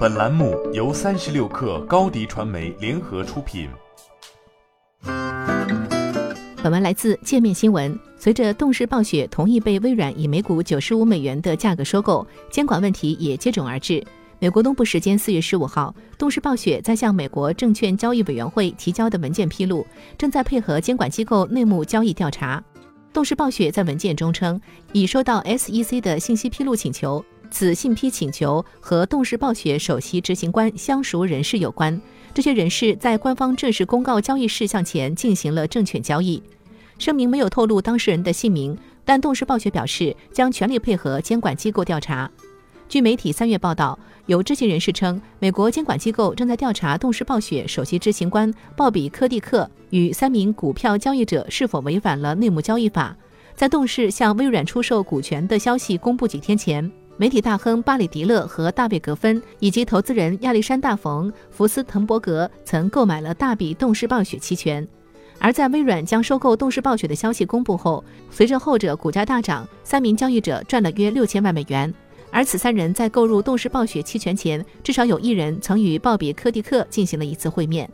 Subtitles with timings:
[0.00, 3.68] 本栏目由三十六氪高低传媒联合出品。
[6.62, 7.94] 本文来自界面新闻。
[8.16, 14.02] 随着动视暴雪同意被微软以每股九十五美元的价格收购，监管问题也接踵而至。
[14.38, 19.86] 美国东部时间四月十五号，动视暴雪在向美国证券交易委员会提交的文件披露，
[20.16, 22.64] 正在配合监管机构内幕交易调查。
[23.12, 24.58] 动视暴雪在文件中称，
[24.94, 27.22] 已收到 SEC 的信息披露请求。
[27.50, 32.00] 此信批请求和动视暴雪首席执行官相熟人士有关，
[32.32, 36.42] 这些人士在官方正式公告交易事项前进行了证券交易。
[36.98, 42.30] 声明没有透露当事人的姓名，但动视暴雪表示将全力配合监管机构调查。
[42.88, 53.16] 据媒体三月报道，有知情人士称，美国监管机构正在调查动视暴雪首席执行官鲍比·科蒂克与三名股票交易者是否违反了内幕交易法。
[53.54, 56.90] 在动视向微软出售股权的消息公布几天前。
[57.20, 64.88] 媒体大亨巴里·迪勒和大卫·格芬以及投资人亚历山大·冯·福斯滕伯格曾购买了大笔动视暴雪期权。
[65.38, 71.92] 而在微软将收购动视暴雪的消息公布后，随着后者股价大涨，三名交易者赚了约六千万美元。
[72.30, 77.86] 而此三人在购入动视暴雪期权前，至少有一人曾与鲍比·科蒂克进行了一次会面。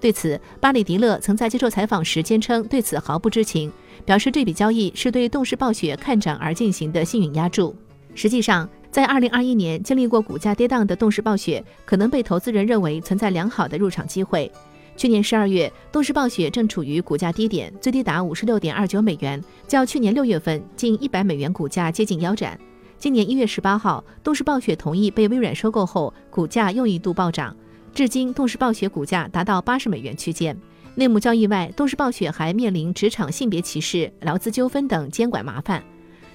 [0.00, 3.72] 对此，巴里·迪勒曾在接受采访时坚称对此毫不知情，
[4.04, 7.72] 表示这笔交易是对动视暴雪看涨而进行的幸运押注。
[8.14, 14.50] 实际上，在二零二一年经历过股价跌宕的动视暴雪，可能被投资人认为存在良好的入场机会。
[14.96, 22.56] 去年十二月，动视暴雪正处于股价低点，最低达五十六点二九美元，较去年六月份近一百美元股价接近腰斩。
[22.96, 27.54] 今年一月十八号，动视暴雪同意被微软收购后，股价又一度暴涨，
[27.92, 30.56] 至今动视暴雪股价达到八十美元区间。
[30.94, 35.82] 内幕交易外，动视暴雪还面临职场性别歧视、劳资纠纷等监管麻烦。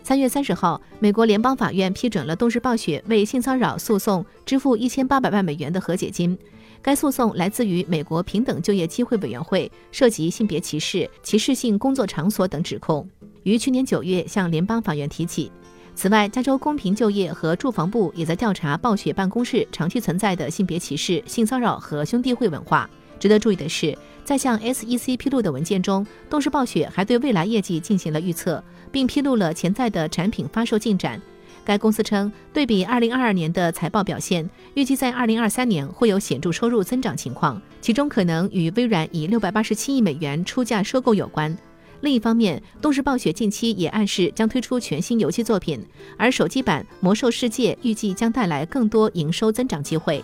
[0.04, 6.38] 三月三十号，美国联邦法院批准了动视暴雪为性骚扰诉讼支付一千八百万美元的和解金。
[6.82, 13.08] 该诉讼来自于美国平等就业机会委员会，涉及性别歧视、歧视性工作场所等指控，
[13.44, 15.52] 于去年九月向联邦法院提起。
[15.94, 22.90] 此外，加州公平就业和住房部也在调查暴雪办公室长期存在的性别歧视、性骚扰和兄弟会文化。
[23.20, 23.96] 值得注意的是，
[24.30, 31.20] 在向 SEC 披露的文件中，动视暴雪还对未来业绩进行了预测，并披露了潜在的产品发售进展。
[31.66, 41.58] 该公司称，对比2022年的财报表现，预计在2023年会有显著收入增长情况，其中可能与微软以687亿美元出价收购有关。
[42.02, 45.84] 另一方面，动视暴雪近期也暗示将推出全新游戏作品，
[46.20, 50.24] 而手机版《魔兽世界》预计将带来更多营收增长机会。